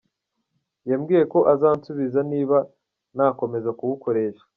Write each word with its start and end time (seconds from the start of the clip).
Yambwiye 0.89 1.23
ko 1.33 1.39
izansubiza 1.53 2.19
niba 2.31 2.57
nakomeza 3.15 3.69
kuwukoresha. 3.77 4.43